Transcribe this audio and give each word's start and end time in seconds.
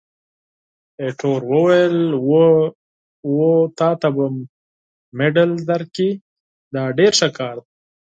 ایټور 1.03 1.41
وویل: 1.51 1.95
اوه، 3.27 3.57
تا 3.77 3.89
ته 4.01 4.07
به 4.15 4.25
مډال 5.17 5.51
درکړي! 5.69 6.09
دا 6.73 6.83
ډېر 6.97 7.11
ښه 7.19 7.29
کار 7.37 7.55
دی. 7.63 7.69